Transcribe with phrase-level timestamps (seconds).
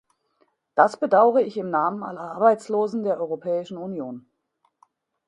[0.73, 4.25] Das bedaure ich im Namen aller Arbeitslosen der Europäischen Union.